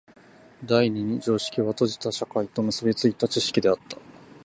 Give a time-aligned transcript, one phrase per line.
[0.63, 3.99] 第二に常識は閉じた社会と結び付いた知識であった。